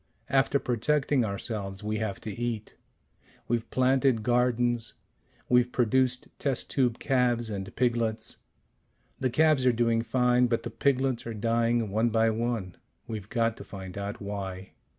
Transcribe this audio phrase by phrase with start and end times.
[0.31, 2.73] After protecting ourselves we have to eat.
[3.47, 4.95] We've planted gardens.
[5.47, 8.37] We've produced test tube calves and piglets.
[9.19, 12.77] The calves are doing fine, but the piglets are dying one by one.
[13.05, 14.71] We've got to find out why.